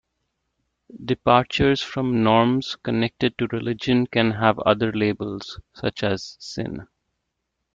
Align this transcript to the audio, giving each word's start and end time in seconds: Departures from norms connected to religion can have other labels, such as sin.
Departures 1.05 1.83
from 1.83 2.23
norms 2.23 2.75
connected 2.77 3.37
to 3.37 3.45
religion 3.51 4.07
can 4.07 4.31
have 4.31 4.57
other 4.57 4.91
labels, 4.91 5.59
such 5.75 6.01
as 6.01 6.37
sin. 6.39 6.87